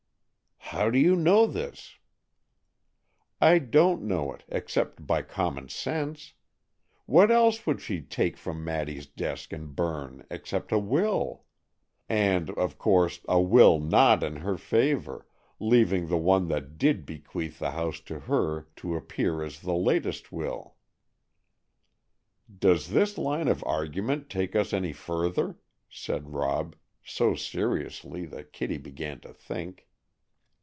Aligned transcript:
"How 0.73 0.89
do 0.89 0.97
you 0.97 1.17
know 1.17 1.47
this?" 1.47 1.97
"I 3.41 3.59
don't 3.59 4.03
know 4.03 4.31
it, 4.31 4.45
except 4.47 5.05
by 5.05 5.21
common 5.21 5.67
sense! 5.67 6.33
What 7.05 7.29
else 7.29 7.67
would 7.67 7.81
she 7.81 7.99
take 7.99 8.37
from 8.37 8.63
Maddy's 8.63 9.05
desk 9.05 9.51
and 9.51 9.75
burn 9.75 10.25
except 10.31 10.71
a 10.71 10.79
will? 10.79 11.43
And, 12.07 12.51
of 12.51 12.77
course, 12.77 13.19
a 13.27 13.41
will 13.41 13.81
not 13.81 14.23
in 14.23 14.37
her 14.37 14.57
favor, 14.57 15.27
leaving 15.59 16.07
the 16.07 16.15
one 16.17 16.47
that 16.47 16.77
did 16.77 17.05
bequeath 17.05 17.59
the 17.59 17.71
house 17.71 17.99
to 18.01 18.19
her 18.21 18.69
to 18.77 18.95
appear 18.95 19.43
as 19.43 19.59
the 19.59 19.75
latest 19.75 20.31
will." 20.31 20.77
"Does 22.59 22.91
this 22.91 23.17
line 23.17 23.49
of 23.49 23.61
argument 23.65 24.29
take 24.29 24.55
us 24.55 24.71
any 24.71 24.93
further?" 24.93 25.57
said 25.89 26.29
Rob, 26.31 26.77
so 27.03 27.35
seriously 27.35 28.25
that 28.27 28.53
Kitty 28.53 28.77
began 28.77 29.19
to 29.19 29.33
think. 29.33 29.87